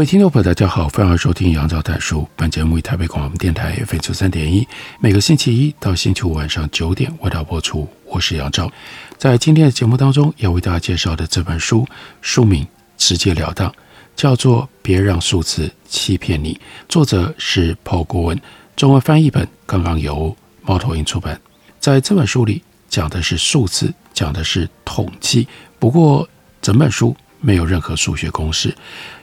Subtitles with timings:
[0.00, 2.26] 各位听众朋友，大家好，欢迎收听杨照谈书。
[2.34, 4.66] 本节目以台北广播电台 FM 九三点一，
[4.98, 7.86] 每个星期一到星期五晚上九点为大家播出。
[8.06, 8.72] 我是杨照，
[9.18, 11.86] 在今天的节目当中要为大家介绍的这本书，
[12.22, 13.70] 书名直截了当，
[14.16, 16.54] 叫做《别让数字欺骗你》，
[16.88, 18.40] 作者是 Paul g o n
[18.74, 21.38] 中文翻译本刚刚由猫头鹰出版。
[21.78, 25.46] 在这本书里讲的是数字，讲的是统计，
[25.78, 26.26] 不过
[26.62, 28.74] 整本书没有任何数学公式。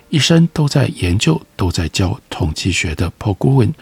[0.10, 3.74] 一生都在研究、都在教统计学的 Paul Gruen，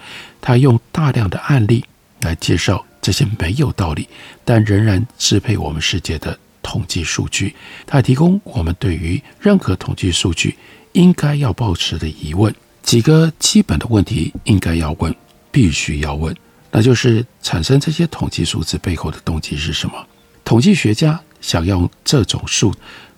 [0.41, 1.85] 他用大量的案例
[2.21, 4.07] 来介绍这些没有道理
[4.43, 7.55] 但仍然支配我们世界的统计数据。
[7.85, 10.57] 他提供我们对于任何统计数据
[10.93, 15.13] 应该要保持的疑问，几个基本的问题应该要问，
[15.51, 16.35] 必须要问，
[16.71, 20.05] 那就是产生这些统计数字背后的动机是什么？
[20.43, 22.73] 统计学家想用这种数。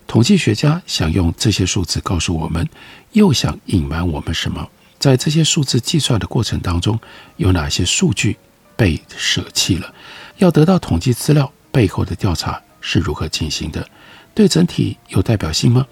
[0.08, 2.66] 统计学家想用这些数字告诉我们，
[3.12, 4.66] 又想隐瞒我们什么？
[4.98, 6.98] 在这些数字计算的过程当中，
[7.36, 8.34] 有哪些数据
[8.74, 9.94] 被舍弃了？
[10.38, 13.86] 要得到统计资料背后的调查是如何进行的？
[14.34, 15.86] 对整体有代表性吗？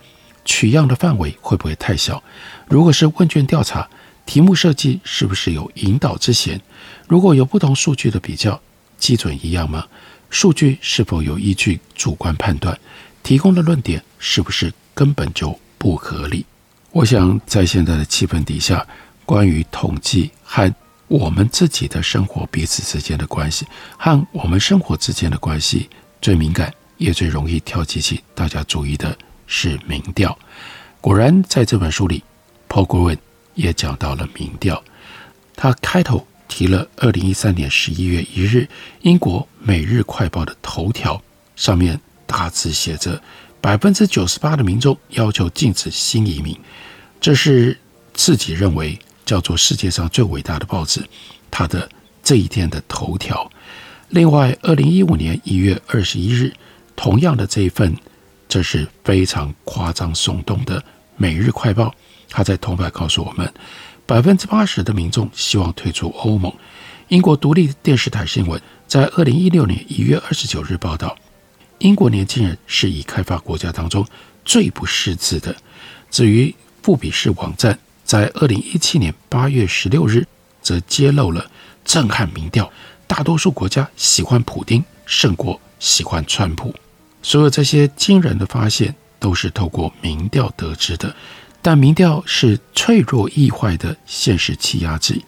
[0.46, 2.22] 取样的范围会不会太小？
[2.68, 3.86] 如果是问卷调查，
[4.24, 6.58] 题目设计是不是有引导之嫌？
[7.06, 8.58] 如果有不同数据的比较，
[8.96, 9.86] 基准一样吗？
[10.30, 12.76] 数据是否有依据主观判断？
[13.26, 16.46] 提供的论点是不是根本就不合理？
[16.92, 18.86] 我想在现在的气氛底下，
[19.24, 20.72] 关于统计和
[21.08, 23.66] 我们自己的生活彼此之间的关系，
[23.98, 25.90] 和我们生活之间的关系，
[26.22, 30.38] 最敏感也最容易挑起起大家注意的是民调。
[31.00, 32.22] 果然，在这本书里
[32.68, 33.18] ，Paul Gruen
[33.54, 34.80] 也讲到了民调。
[35.56, 38.68] 他开头提了二零一三年十一月一日
[39.00, 41.20] 英国《每日快报》的头条
[41.56, 42.00] 上面。
[42.26, 43.20] 大字写着：
[43.60, 46.58] 百分之九十八的民众要求禁止新移民，
[47.20, 47.78] 这是
[48.12, 51.02] 自己认为叫做世界上最伟大的报纸，
[51.50, 51.88] 它的
[52.22, 53.50] 这一天的头条。
[54.10, 56.52] 另外，二零一五年一月二十一日，
[56.94, 57.96] 同样的这一份，
[58.48, 60.80] 这是非常夸张耸动的
[61.16, 61.86] 《每日快报》，
[62.28, 63.52] 它在头版告诉我们，
[64.06, 66.52] 百分之八十的民众希望退出欧盟。
[67.08, 71.16] 英国独立电视台新闻在二零一六年一月二十九日报道。
[71.78, 74.06] 英国年轻人是已开发国家当中
[74.44, 75.54] 最不识字的。
[76.10, 80.26] 至于富比士网站，在二零一七年八月十六日，
[80.62, 81.50] 则揭露了
[81.84, 82.70] 震撼民调：
[83.06, 86.74] 大多数国家喜欢普丁胜过喜欢川普。
[87.22, 91.14] 所有这些惊人的发现都是透过民调得知的。
[91.60, 95.24] 但民调是脆弱易坏的现实气压剂，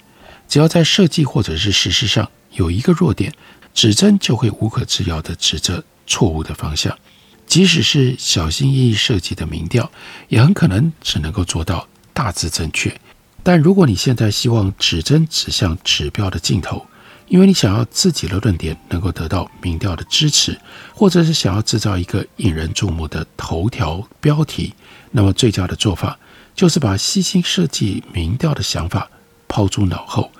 [0.48, 3.34] 只要在设计或者是实施上有一个弱点，
[3.74, 5.82] 指针就会无可置疑地指着。
[6.08, 6.98] 错误的方向，
[7.46, 9.88] 即使是小心翼翼设计的民调，
[10.28, 12.98] 也很可能只能够做到大致正确。
[13.44, 16.84] 但如果你现在希望指针指向指标的尽头，
[17.28, 20.58] 因为你想要自己的论点能够得到民调的支持，
[20.94, 24.74] 或者是想要制造一个引人注目的头条标题，
[25.10, 26.18] 那么最佳的做法
[26.54, 29.08] 就是把细心设计民调的想法
[29.46, 30.32] 抛诸脑后。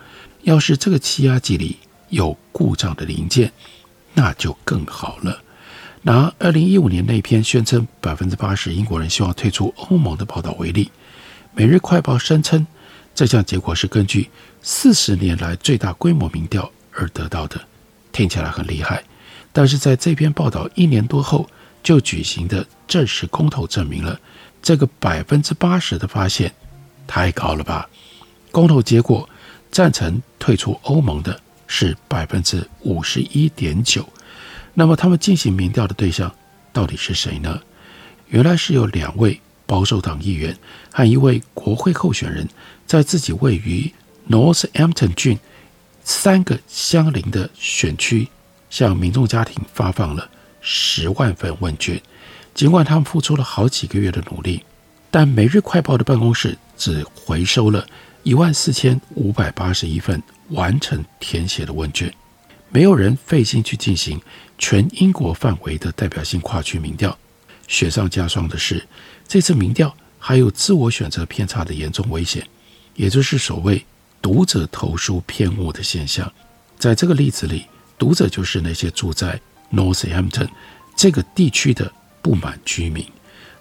[0.43, 1.77] 要是这个气压计里
[2.09, 3.53] 有故障的零件，
[4.15, 5.43] 那就更好了。
[6.03, 10.84] 拿二零一五年那篇宣称百分之八十英国人希望退出欧盟的报道为例，
[11.54, 12.64] 《每日快报》声称
[13.14, 14.31] 这项结果是根据
[14.62, 17.61] 四十年来最大规模民调而得到的，
[18.12, 19.02] 听起来很厉害。
[19.52, 21.49] 但是在这篇报道一年多后
[21.82, 24.19] 就举行的正式公投证明了
[24.62, 26.55] 这个百分之八十的发现
[27.08, 27.88] 太高了吧？
[28.52, 29.28] 公投结果
[29.73, 34.08] 赞成退出欧盟的是百分之五十一点九。
[34.78, 36.32] 那么他们进行民调的对象
[36.72, 37.60] 到底是谁呢？
[38.28, 40.56] 原来是有两位保守党议员
[40.92, 42.48] 和一位国会候选人，
[42.86, 43.92] 在自己位于
[44.30, 45.36] Northampton 郡
[46.04, 48.28] 三个相邻的选区，
[48.70, 50.30] 向民众家庭发放了
[50.60, 52.00] 十万份问卷。
[52.54, 54.62] 尽管他们付出了好几个月的努力，
[55.10, 57.84] 但《每日快报》的办公室只回收了
[58.22, 62.14] 一万四千五百八十一份完成填写的问卷，
[62.70, 64.20] 没有人费心去进行。
[64.61, 67.17] 全英国范围的代表性跨区民调，
[67.69, 68.85] 雪上加霜的是，
[69.29, 72.44] 这次民调还有自我选择偏差的严重危险，
[72.97, 73.87] 也就是所谓
[74.20, 76.32] 读者投书偏误的现象。
[76.76, 77.67] 在这个例子里，
[77.97, 79.41] 读者就是那些住在
[79.73, 80.49] Northampton
[80.97, 83.06] 这个地区的不满居民。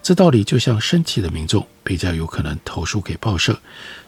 [0.01, 3.60] 这道理就像生气的民众比较有可能投书给报社，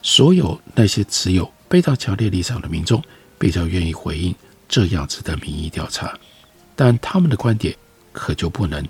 [0.02, 3.04] 所有那些持有非常强烈立场的民众
[3.38, 4.34] 比较愿意回应
[4.69, 6.18] 这样子的民意调查，
[6.75, 7.75] 但他们的观点
[8.13, 8.88] 可就不能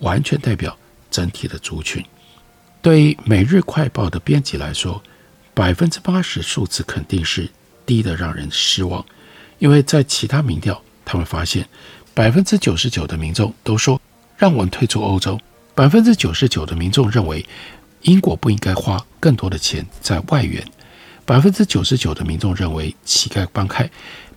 [0.00, 0.76] 完全代表
[1.10, 2.04] 整体的族群。
[2.82, 5.02] 对《每日快报》的编辑来说，
[5.54, 7.48] 百分之八十数字肯定是
[7.86, 9.04] 低得让人失望，
[9.58, 11.66] 因为在其他民调，他们发现
[12.12, 14.00] 百分之九十九的民众都说
[14.36, 15.38] 让我们退出欧洲。
[15.74, 17.46] 百分之九十九的民众认为，
[18.02, 20.62] 英国不应该花更多的钱在外援。
[21.24, 23.88] 百分之九十九的民众认为，乞丐帮派。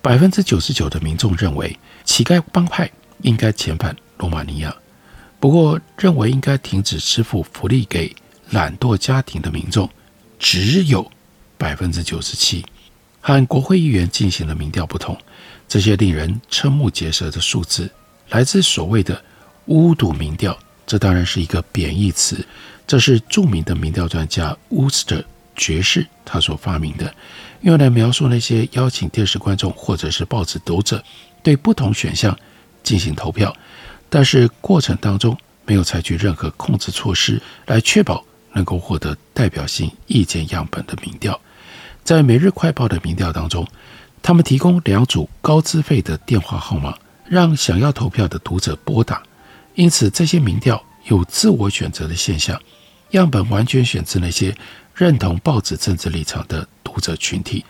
[0.04, 2.92] 百分之九十九的民众认为，乞丐帮派
[3.22, 4.76] 应该遣返罗马尼亚。
[5.40, 8.14] 不过，认为应该停止支付福利给
[8.50, 9.90] 懒惰家庭的民众，
[10.38, 11.10] 只有
[11.58, 12.66] 百分之九十七。
[13.22, 15.18] 和国会议员进行的民调不同，
[15.70, 17.90] 这些令人瞠目结舌的数字
[18.28, 19.24] 来自所谓的
[19.68, 20.58] 巫毒民调。
[20.86, 22.46] 这当然是一个贬义词，
[22.86, 25.24] 这是著名的民调专家乌斯特
[25.56, 27.16] 爵士他所发明的，
[27.63, 31.01] 用来描述那些邀请电视观众或者是报纸读者
[31.42, 32.38] 对不同选项
[32.83, 33.56] 进行投票，
[34.10, 41.39] 但是过程当中没有采取任何控制措施来确保能够获得代表性意见样本的民调。
[42.04, 43.66] 在《每日快报》的民调当中，
[44.21, 49.24] 他们提供两组高资费的电话号码，让想要投票的读者拨打。
[49.75, 52.62] 因此，这些民调有自我选择的现象，
[53.12, 54.54] 样本完全选自那些
[54.94, 57.66] 认同报纸政治立场的读者群体。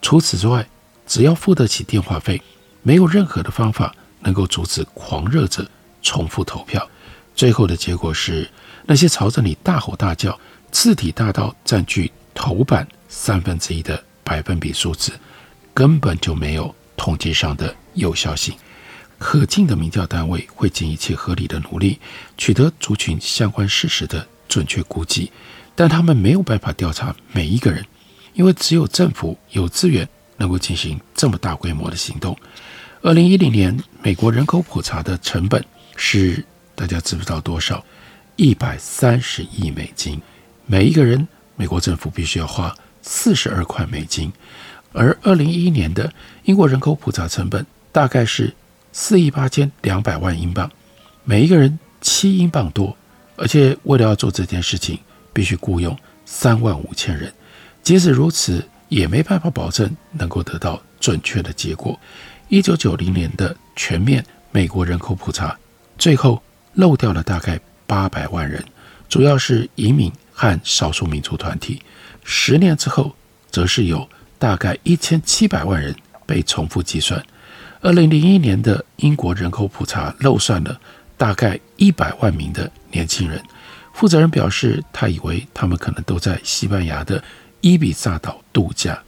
[0.00, 0.66] 除此之外，
[1.06, 2.40] 只要付得起电话费，
[2.82, 5.68] 没有任何的方法能够阻止狂热者
[6.00, 6.88] 重复投票。
[7.34, 8.48] 最后的结果是，
[8.86, 10.38] 那些朝着你大吼大叫、
[10.70, 15.12] 字体大到占据头版三分之一的百分比数字，
[15.74, 18.54] 根本就没有统计上的有效性。
[19.18, 22.00] 可敬的民调单位会尽一切合理的努力
[22.36, 25.30] 取得族群相关事实的准确估计，
[25.76, 27.86] 但他们没有办法调查每一个人，
[28.34, 32.36] 因为只有政府有资源能够进行这么大规模的行动。
[33.02, 35.64] 二零一零年美国人口普查的成本
[35.96, 36.44] 是
[36.74, 37.84] 大家知不知道多少？
[38.36, 40.20] 一百三十亿美金，
[40.66, 41.26] 每一个人
[41.56, 44.32] 美国政府必须要花四十二块美金，
[44.92, 46.12] 而二零一一年的
[46.44, 48.54] 英国人口普查成本大概是。
[48.94, 50.70] 四亿八千两百万英镑，
[51.24, 52.94] 每一个人七英镑多，
[53.36, 54.98] 而且为了要做这件事情，
[55.32, 55.96] 必须雇佣
[56.26, 57.32] 三万五千人。
[57.82, 61.98] 即使如此，也没办法保证能够得到准确的结果。
[62.48, 65.56] 一九九零年的全面美国人口普查，
[65.98, 66.42] 最后
[66.74, 68.62] 漏掉了大概八百万人，
[69.08, 71.82] 主要是移民和少数民族团体。
[72.22, 73.14] 十年之后，
[73.50, 74.08] 则是有
[74.38, 75.94] 大概一千七百万人
[76.24, 77.20] 被重复计算。
[77.80, 80.80] 二零零一年的英国人口普查漏算了
[81.16, 83.42] 大概一百万名的年轻人。
[83.92, 87.22] 负责人表示，他以为他们可能都在西班牙的
[87.62, 89.02] 伊比萨岛度假。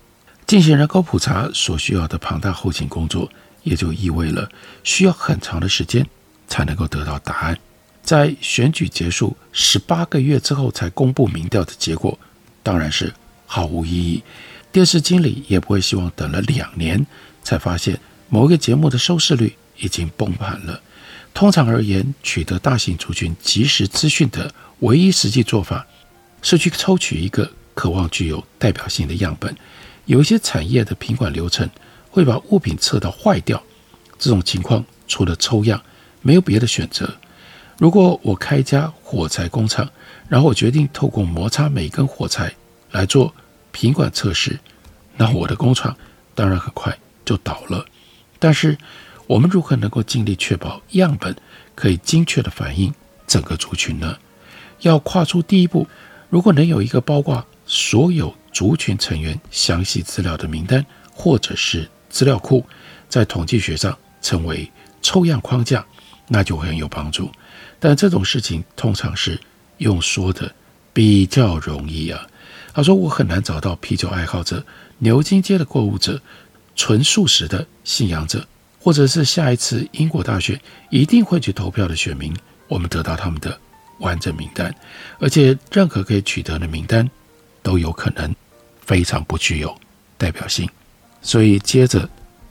[0.46, 3.30] 进行人口普查所需要的庞大后勤工作，
[3.62, 4.48] 也就意味了
[4.82, 6.06] 需要很长的时间
[6.46, 7.58] 才能够得到答案。
[8.02, 12.18] 在选举结束十八个月之后才公布民调的结果，
[12.62, 13.12] 当然是
[13.46, 14.22] 毫无意义。
[14.70, 17.04] 电视经理也不会希望等了两年
[17.42, 17.98] 才发现。
[18.28, 20.80] 某一个节目的收视率已经崩盘了。
[21.32, 25.86] 通常而言，取得大型族群即时资讯的唯一实际做法，
[26.42, 29.54] 是去抽取一个渴望具有代表性的样本。
[30.06, 31.68] 有一些产业的品管流程
[32.10, 33.62] 会把物品测到坏掉，
[34.18, 35.82] 这种情况除了抽样，
[36.22, 37.14] 没有别的选择。
[37.78, 39.88] 如果我开一家火柴工厂，
[40.28, 42.54] 然后我决定透过摩擦每根火柴
[42.92, 43.34] 来做
[43.72, 44.58] 品管测试，
[45.16, 45.96] 那我的工厂
[46.34, 47.84] 当然很快就倒了。
[48.38, 48.78] 但是，
[49.26, 51.34] 我们如何能够尽力确保样本
[51.74, 52.94] 可以精确地反映
[53.26, 54.18] 整个族群呢？
[54.80, 55.88] 要跨出第一步，
[56.28, 62.64] 如果能有一个包括所有族群成员详细资料的名单或者是资料库，
[63.08, 64.70] 在统计学上称为
[65.02, 65.84] 抽样框架，
[66.28, 67.30] 那就会很有帮助。
[67.78, 69.38] 但这种事情通常是
[69.78, 70.54] 用说的
[70.92, 72.26] 比较容易啊。
[72.72, 74.64] 他说：“我很难找到啤酒爱好者、
[74.98, 76.20] 牛津街的购物者。”
[76.76, 78.44] 纯素食的信仰者，
[78.80, 82.34] 或者是下一次英国大选一定会去投票的选民，
[82.66, 83.56] 我们得到他们的
[84.00, 84.74] 完整名单，
[85.20, 87.08] 而且任何可以取得的名单
[87.64, 88.32] 都有可能
[88.82, 89.76] 非常不具有
[90.16, 90.68] 代表性。
[91.20, 92.08] 所以接着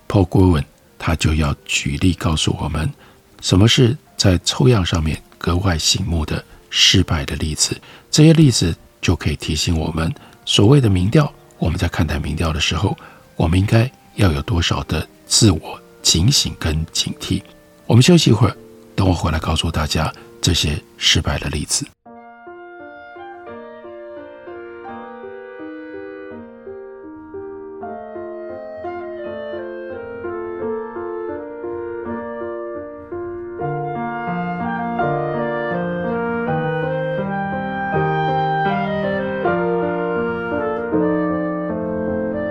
[0.10, 0.66] ，Paul Gruen
[1.00, 2.92] 他就要举例告诉我们，
[3.40, 7.80] 什么是在抽样上面格外醒目的失败的例子。
[8.10, 10.12] 这些例子就可以提醒我们，
[10.44, 12.98] 所谓的民调，我们在看待民调的时候，
[13.36, 17.42] 我们应该要有多少的自我警醒跟警惕。
[17.86, 18.58] 我们休息一会儿，
[18.96, 21.86] 等我回来告诉大家这些失败的例子。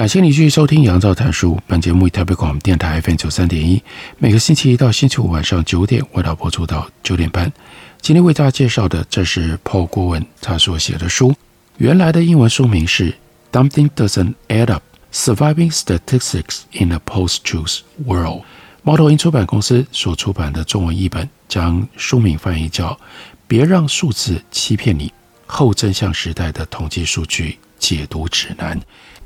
[0.00, 1.56] 感谢你继续收听《杨照谈书》。
[1.66, 3.82] 本节目以台北广播电台 FM 九三点一，
[4.16, 7.52] 每个星期一到星期五晚上九点，为大家播出到九点半。
[8.00, 11.34] 今天为大家介绍的，这是 Paul 郭文他所写的书。
[11.76, 13.12] 原来的英文书名是
[13.52, 18.40] 《Something Doesn't Add Up: Surviving Statistics in a Post-Truth World》。
[18.82, 22.94] 猫头鹰出版公司所出版的中文译本，将书名翻译叫
[23.46, 25.12] 《别让数字欺骗你：
[25.44, 28.80] 后真相时代的统计数据解读指南》。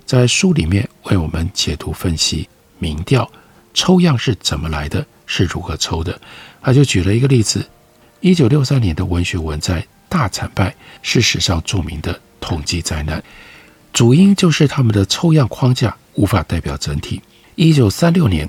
[0.06, 3.28] 在书里面为我们解读分析民调
[3.72, 6.20] 抽样是怎么来的，是如何抽的。
[6.60, 7.66] 他就举了一个例子：
[8.20, 13.22] 一九六三年的文学文摘大惨败，是史上著名的统计灾难，
[13.92, 17.22] 主因就是他们的抽样框架无法代表整体。
[17.54, 18.48] 一九三六年，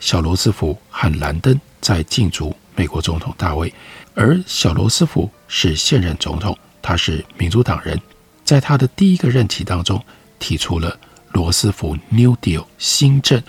[0.00, 3.72] 小罗斯福和兰登在竞逐美国总统大位，
[4.14, 8.00] 而小罗斯福是现任总统，他是民主党人，
[8.44, 10.02] 在他的第一个任期当中。
[10.44, 10.94] 提出了
[11.32, 13.42] 罗斯福 New Deal 新政，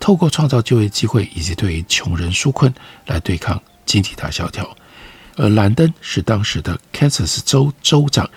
[0.00, 2.72] 透过创造就业机会以及对于穷人纾困
[3.04, 4.74] 来对抗经济大萧条。
[5.36, 8.28] 而兰登是当时的 Kansas 州州长，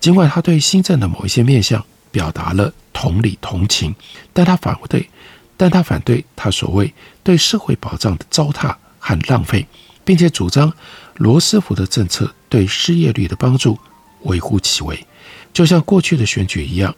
[0.00, 3.94] 尽管他对新政的某一些面向表达了同理同情，
[4.32, 5.06] 但他反对，
[5.58, 9.66] 但他反对他所谓对社会保障的糟蹋和浪费，
[10.06, 10.72] 并且主张
[11.16, 13.78] 罗斯福的政策对失业率的帮助
[14.22, 15.06] 微乎其微，
[15.52, 16.96] 就像过去的选举一样。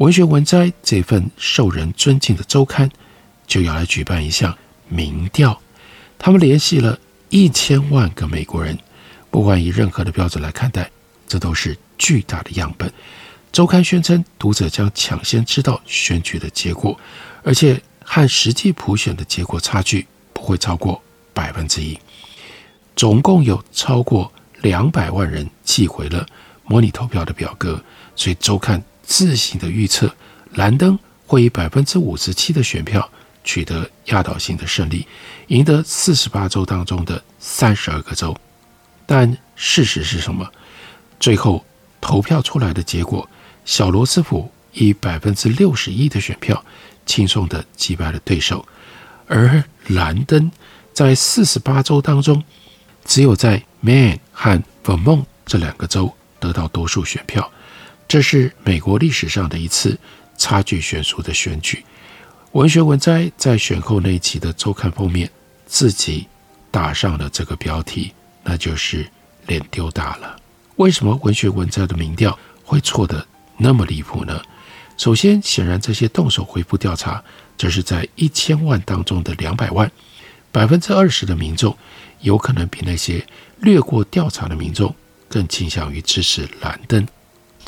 [0.00, 2.90] 文学文摘这份受人尊敬的周刊，
[3.46, 4.56] 就要来举办一项
[4.88, 5.60] 民调。
[6.18, 8.78] 他们联系了一千万个美国人，
[9.30, 10.90] 不管以任何的标准来看待，
[11.28, 12.90] 这都是巨大的样本。
[13.52, 16.98] 周刊宣称，读者将抢先知道选举的结果，
[17.42, 21.02] 而且和实际普选的结果差距不会超过
[21.34, 21.98] 百分之一。
[22.96, 26.26] 总共有超过两百万人寄回了
[26.64, 27.84] 模拟投票的表格，
[28.16, 28.82] 所以周刊。
[29.10, 30.14] 自行的预测，
[30.54, 33.10] 兰登会以百分之五十七的选票
[33.42, 35.04] 取得压倒性的胜利，
[35.48, 38.34] 赢得四十八州当中的三十二个州。
[39.06, 40.48] 但事实是什么？
[41.18, 41.66] 最后
[42.00, 43.28] 投票出来的结果，
[43.64, 46.64] 小罗斯福以百分之六十一的选票
[47.04, 48.64] 轻松地击败了对手，
[49.26, 50.48] 而兰登
[50.94, 52.44] 在四十八州当中，
[53.04, 57.50] 只有在 Maine 和 Vermont 这两个州得到多数选票。
[58.10, 59.96] 这是美国历史上的一次
[60.36, 61.84] 差距悬殊的选举。
[62.50, 65.30] 文学文摘在选后那一期的周刊封面
[65.64, 66.26] 自己
[66.72, 68.12] 打上了这个标题，
[68.42, 69.08] 那就是
[69.46, 70.36] “脸丢大了”。
[70.74, 73.24] 为什么文学文摘的民调会错得
[73.56, 74.42] 那么离谱呢？
[74.96, 77.22] 首先，显然这些动手回复调查，
[77.56, 79.88] 这是在一千万当中的两百万，
[80.50, 81.78] 百分之二十的民众
[82.22, 83.24] 有可能比那些
[83.60, 84.92] 略过调查的民众
[85.28, 87.06] 更倾向于支持兰登。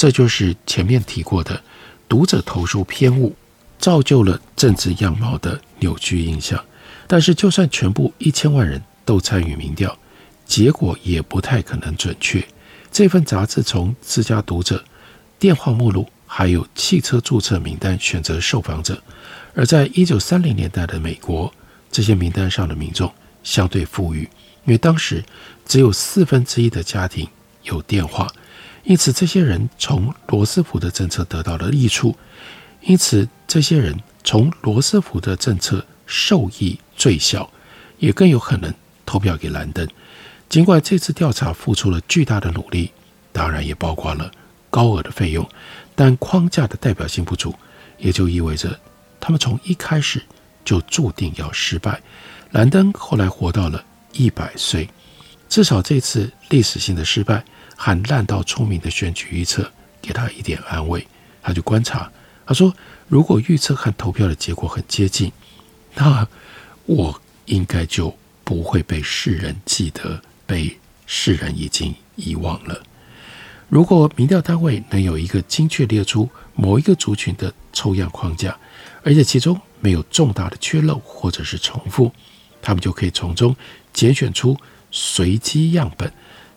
[0.03, 1.63] 这就是前面提过的
[2.09, 3.37] 读者投诉偏误
[3.79, 6.61] 造就了政治样貌的扭曲印象。
[7.07, 9.97] 但是，就算全部一千万人都参与民调，
[10.45, 12.45] 结果也不太可能准确。
[12.91, 14.85] 这份杂志从自家读者、
[15.39, 19.01] 电话目录还有汽车注册名单选择受访者，
[19.55, 21.55] 而在一九三零年代的美国，
[21.93, 23.09] 这些名单上的民众
[23.45, 24.23] 相对富裕，
[24.65, 25.23] 因为当时
[25.65, 27.29] 只有四分之一的家庭
[27.63, 28.27] 有电话，
[28.85, 32.17] 因此这些人从罗斯福的政策得到了益处，
[32.81, 37.51] 因此这些人从罗斯福的政策受益最小，
[37.99, 38.73] 也更有可能
[39.07, 39.87] 投票给兰登。
[40.49, 42.91] 尽管这次调查付出了巨大的努力，
[43.33, 44.31] 当然也包括了
[44.69, 45.49] 高额的费用，
[45.95, 47.55] 但框架的代表性不足，
[47.99, 48.79] 也就意味着。
[49.21, 50.21] 他们从一开始
[50.65, 52.03] 就注定要失败。
[52.51, 54.89] 兰登后来活到了一百岁，
[55.53, 57.45] 至少这次历史性的失败
[57.77, 61.07] 和烂到聪明的选举预测给他一点安慰。
[61.43, 62.11] 他就观察，
[62.47, 62.75] 他说
[63.07, 65.31] ：“如果预测和投票的结果很接近，
[65.95, 66.27] 那
[66.87, 72.83] 我应该就不会被世人记得，被世人已经遗忘了。
[73.69, 78.57] 如果民调单位能有一个精确列出某一个族群的抽样框架。”
[79.05, 82.11] 而且其中没有重大的缺漏或者是重复，
[82.63, 83.55] 他们就可以从中
[83.93, 84.57] 拣选出
[84.93, 86.13] 随机样本。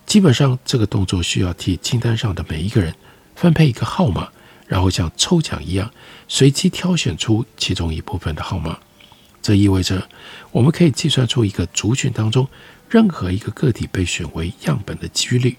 [0.06, 2.94] 基本上，这个动作需要替清单上的每一个人
[3.36, 4.30] 分配一个号码，
[4.68, 5.90] 然后像抽奖一样
[6.28, 8.78] 随机挑选出其中一部分的号码。
[9.42, 10.08] 这意味着
[10.52, 12.48] 我们可以计算出一个族群当中
[12.90, 15.56] 任何一个个体被选为样本的几率。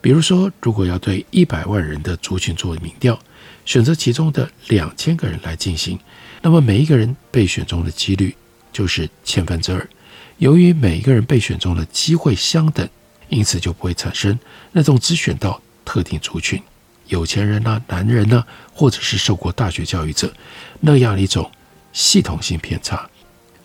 [0.00, 3.18] 比如说，如果要对一百万人的族群做民调，
[3.64, 5.98] 选择其中的两千个人来进行。
[6.40, 8.34] 那么每一个人被选中的几率
[8.72, 9.88] 就是千分之二。
[10.38, 12.88] 由于每一个人被选中的机会相等，
[13.28, 14.38] 因此就不会产生
[14.72, 16.62] 那种只选到特定族群、
[17.06, 20.32] 有钱人呐、男人呐、或者是受过大学教育者
[20.80, 21.50] 那样一种
[21.92, 23.08] 系统性偏差。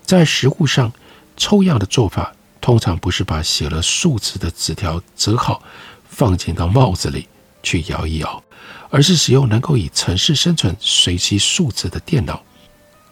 [0.04, 0.92] 在实务上，
[1.38, 5.62] 抽样的做法通常不是把写了数字的纸条折好
[6.10, 7.28] 放进到帽子里
[7.62, 8.44] 去摇一摇，
[8.90, 12.42] 而是使用能够以程式生存随机数字的电脑。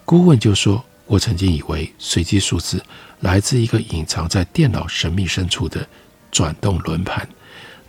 [0.04, 2.82] 顾问就说：“我曾经以为随机数字
[3.20, 5.86] 来自一个隐藏在电脑神秘深处的
[6.32, 7.28] 转动轮盘，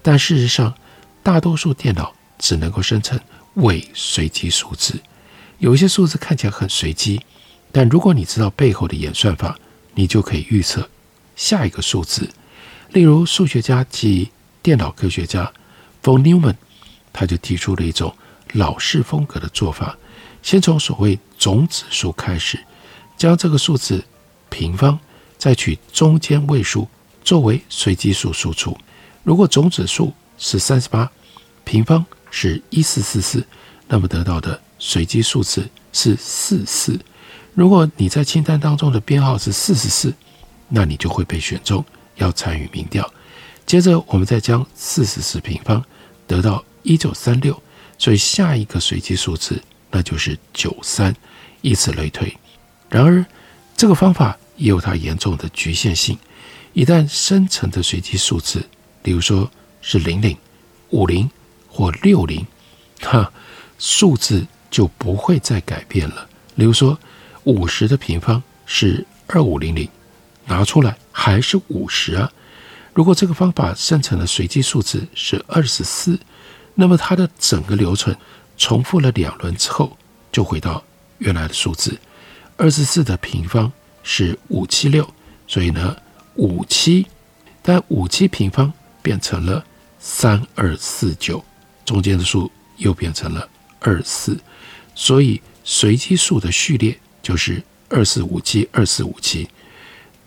[0.03, 0.75] 但事实上，
[1.23, 3.17] 大多数电脑只能够生成
[3.55, 5.01] 伪随机数字。
[5.59, 7.21] 有一些数字看起来很随机，
[7.71, 9.57] 但如果你知道背后的演算法，
[9.95, 10.91] 你就可以预测
[11.37, 12.29] 下一个数字。
[12.89, 15.53] 例如，数学家及电脑科学家
[16.03, 16.57] von Neumann，
[17.13, 18.17] 他就提出了一种
[18.55, 19.97] 老式风格的做法。”
[20.43, 22.59] 先从所谓总指数开始，
[23.23, 24.03] 将这个数字
[24.51, 24.99] 平方，
[25.39, 26.89] 再取中间位数
[27.23, 28.77] 作为随机数输出。
[29.23, 31.09] 如果总指数是三十八，
[31.63, 33.47] 平方是一四四四，
[33.87, 36.99] 那么得到的随机数字是四四。
[37.55, 40.13] 如果你在清单当中的编号是四十四，
[40.69, 41.85] 那你就会被选中，
[42.17, 43.09] 要参与民调。
[43.65, 45.85] 接着我们再将四十四平方
[46.27, 47.63] 得到一九三六，
[47.99, 49.63] 所以下一个随机数字。
[49.93, 51.15] 那就是九三，
[51.61, 52.37] 以此类推。
[52.93, 53.25] 然而，
[53.75, 56.19] 这个方法也有它严重的局限性。
[56.75, 58.63] 一旦生成的随机数字，
[59.03, 59.51] 比如说
[59.81, 60.37] 是零零、
[60.91, 61.29] 五零
[61.69, 62.47] 或六零，
[63.01, 63.33] 哈，
[63.79, 66.29] 数字就不会再改变了。
[66.55, 66.99] 比如说，
[67.45, 69.89] 五十的平方是二五零零，
[70.45, 72.31] 拿出来还是五十啊。
[72.93, 76.21] 如果这个方法生成的随机数字是二十四，
[76.75, 78.15] 那么它的整个流程。
[78.59, 79.97] 重复了两轮之后，
[80.31, 80.85] 就回到
[81.19, 81.99] 原来的数字。
[82.57, 85.09] 二十四的平方是五七六，
[85.47, 85.97] 所以呢，
[86.37, 87.07] 五七，
[87.61, 89.65] 但五七平方变成了
[89.99, 91.45] 三二四九，
[91.85, 93.49] 中间的数又变成了
[93.81, 94.39] 二四，
[94.95, 99.49] 所以随机数的序列就是二四五七二四五七。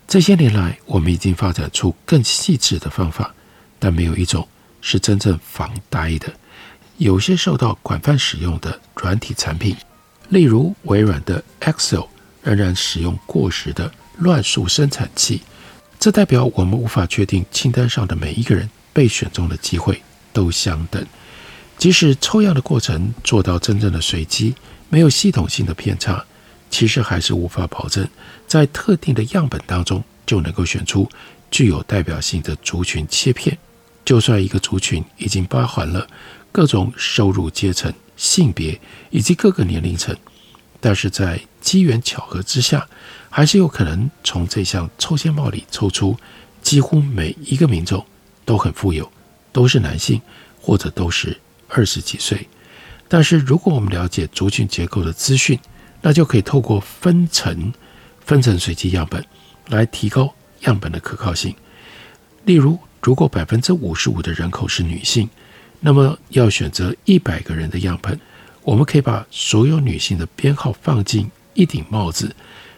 [0.07, 3.33] 这些年来，我们已经发展出更细致的方法，
[3.79, 4.47] 但没有一种
[4.81, 6.31] 是真正防呆的。
[6.97, 9.75] 有些受到广泛使用的软体产品，
[10.29, 12.03] 例如微软的 Excel，
[12.45, 15.41] 仍然使用过时的乱数生产器。
[15.99, 21.05] 这代表我们无法确定清单上的每一个人被选中的机会都相等。
[21.77, 24.55] 即使抽样的过程做到真正的随机，
[24.87, 26.23] 没有系统性的偏差，
[26.69, 28.07] 其实还是无法保证
[28.47, 31.09] 在特定的样本当中就能够选出
[31.49, 33.57] 具有代表性的族群切片。
[34.05, 36.07] 就算一个族群已经包含了。
[36.51, 38.79] 各种收入阶层、性别
[39.09, 40.15] 以及各个年龄层，
[40.85, 42.87] 但是在机缘巧合之下，
[43.31, 46.15] 还是有可能从这项抽签帽里抽出
[46.61, 48.05] 几乎每一个民众
[48.45, 49.11] 都很富有，
[49.51, 50.21] 都是男性
[50.61, 51.35] 或者都是
[51.69, 52.47] 二十几岁。
[53.07, 55.59] 但是如果我们了解族群结构的资讯，
[56.03, 57.73] 那就可以透过分层、
[58.23, 59.25] 分层随机样本
[59.69, 60.31] 来提高
[60.65, 61.55] 样本的可靠性。
[62.43, 65.27] 例如，如果百分之五十五的人口是女性，
[65.79, 68.19] 那么要选择一百个人的样本，
[68.65, 72.35] 我们可以把所有女性的编号放进一顶帽子，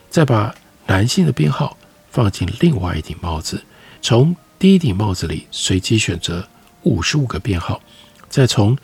[0.10, 0.54] 再把
[0.86, 1.78] 男性的编号
[2.12, 3.64] 放进另外一顶帽子，
[4.02, 6.46] 从第一顶帽子里随机选择
[6.84, 7.82] 五十五个编号，
[8.28, 8.78] 再从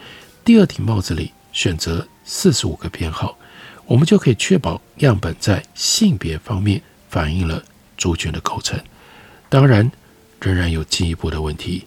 [0.45, 3.37] 第二顶帽子里选择四十五个编号，
[3.85, 7.61] 我们就可以确保样本在性别方面反映了
[7.97, 8.79] 族群的构成。
[9.49, 9.91] 当然，
[10.39, 11.83] 仍然有进一步的问题。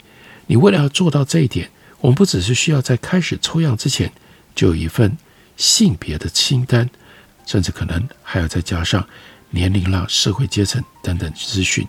[0.46, 4.12] 你为了要做到这一点，我们不只是需要在开始抽样之前
[4.56, 5.16] 就有一份
[5.56, 6.90] 性别的清单，
[7.46, 9.06] 甚至可能还要再加上
[9.50, 11.86] 年龄啦、社会阶层等等资讯。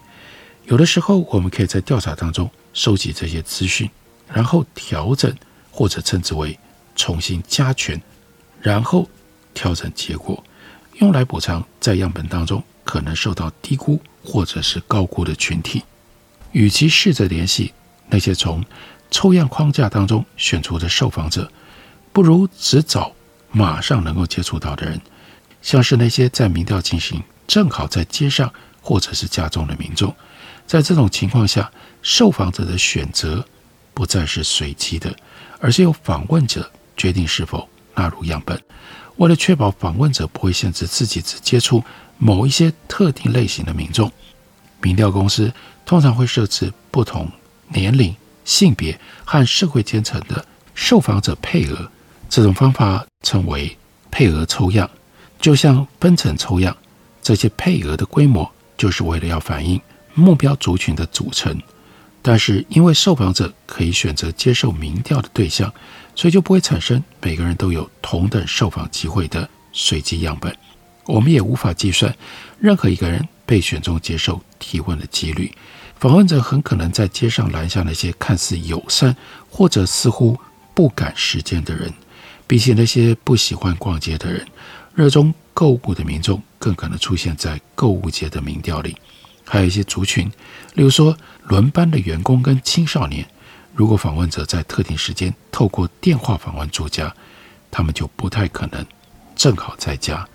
[0.65, 3.89] 有的时候，我们可以在调查当中收集这些资讯，
[4.31, 5.33] 然后调整
[5.71, 6.59] 或者称之为
[6.95, 7.99] 重新加权，
[8.61, 9.09] 然后
[9.53, 10.43] 调整结果，
[10.95, 15.81] 用来补偿在样本当中可能受到低估或者是高估的群体。
[16.51, 17.73] 与其试着联系
[18.09, 18.63] 那些从
[19.09, 21.49] 抽样框架当中选出的受访者，
[22.17, 23.13] 不如只找
[23.51, 24.99] 马上能够接触到的人，
[25.61, 28.51] 像是那些在民调进行正好在街上
[28.81, 30.11] 或者是家中的民众。
[30.65, 33.45] 在这种情况下，受访者的选择
[33.93, 35.15] 不再是随机的，
[35.59, 38.59] 而是由访问者决定是否纳入样本。
[39.17, 41.83] 为了确保访问者不会限制自己只接触
[42.17, 44.11] 某一些特定类型的民众，
[44.81, 45.53] 民调公司。
[45.85, 47.31] 通常会设置不同
[47.67, 51.91] 年龄、性别和社会阶层的受访者配额，
[52.29, 53.77] 这种方法称为
[54.11, 54.89] 配额抽样。
[55.39, 56.75] 就像分层抽样，
[57.21, 59.79] 这些配额的规模就是为了要反映
[60.13, 61.61] 目标族群的组成。
[62.21, 65.71] 但是因为受访者可以选择接受民调的对象，
[66.15, 70.53] 所以就不会产生每个人都有同等受访机会的随机样本。
[71.05, 72.13] 我们也无法计算
[72.59, 75.49] 任何一个人被选中接受提问的几率。
[75.99, 79.15] 访问者很可能在街上拦下那些看似友善
[79.49, 80.37] 或者似乎
[80.73, 81.93] 不赶时间的人，
[82.47, 84.47] 比起那些不喜欢逛街的人，
[84.95, 88.95] 热衷购物的民众更可能出现在购物节的民调里。
[89.45, 90.25] 还有一些族群，
[90.73, 93.27] 例如说轮班的员工跟青少年，
[93.75, 97.13] 如果访问者在特定时间透过电话访问住家，
[97.69, 98.85] 他们就不太可能
[99.35, 100.27] 正好在家。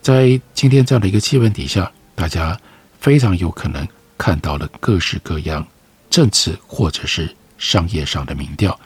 [0.00, 2.58] 在今天这样的一个气氛底下，大家
[3.00, 3.86] 非常有可能。
[4.20, 5.64] 看到了各式各样
[6.10, 8.76] 政治或者是商业上的民调，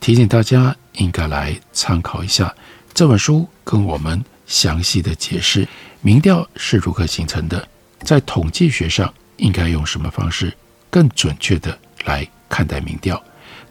[0.00, 2.54] 提醒大家应该来参考一下
[2.92, 5.66] 这本书，跟我们详细的解释
[6.00, 7.66] 民调是如何形成的，
[8.00, 10.52] 在统计学上应该用什么方式
[10.90, 13.22] 更准确的来看待民调。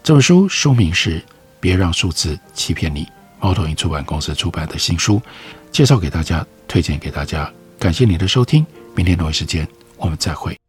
[0.02, 1.20] 这本书书名是
[1.60, 3.04] 《别让数字欺骗你》，
[3.40, 5.22] 猫头鹰出版公司出版的新书，
[5.72, 7.52] 介绍给大家，推荐给大家。
[7.78, 10.69] 感谢您的收听，明天同一时间我们再会。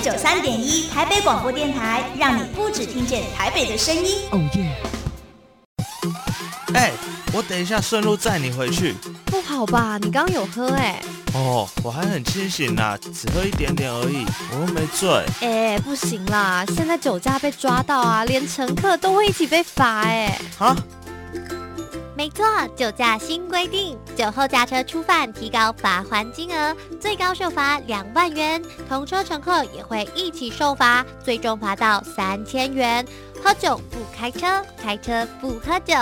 [0.00, 4.16] FM 九三点一台北广播电台，让你不只听见台北的声音。
[4.30, 4.74] 哦耶！
[6.74, 6.92] 哎，
[7.34, 8.94] 我等一下顺路载你回去。
[9.26, 9.98] 不好吧？
[10.00, 11.02] 你刚刚有喝哎。
[11.34, 15.24] 哦，我还很清醒啦，只喝一点点而已，我又没醉。
[15.40, 20.38] 哎，不行啦，现在酒驾被抓到啊，连乘客都会一起被罚哎。
[20.58, 20.74] 啊？
[22.20, 22.44] 没错，
[22.76, 33.02] 酒驾新规定，酒后驾车初犯提高罚还金额，最高受罚两万元，同车乘客也会一起受罚，最终罚到三千元。
[33.42, 35.94] 喝酒不开车，开车不喝酒。